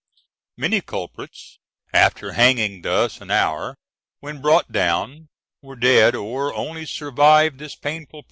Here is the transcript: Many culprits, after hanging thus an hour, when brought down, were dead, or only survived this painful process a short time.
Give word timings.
Many 0.57 0.81
culprits, 0.81 1.59
after 1.93 2.31
hanging 2.31 2.81
thus 2.81 3.21
an 3.21 3.29
hour, 3.29 3.75
when 4.19 4.41
brought 4.41 4.71
down, 4.71 5.29
were 5.61 5.75
dead, 5.75 6.15
or 6.15 6.51
only 6.55 6.87
survived 6.87 7.59
this 7.59 7.75
painful 7.75 7.85
process 7.85 8.07
a 8.07 8.07
short 8.07 8.13
time. 8.13 8.19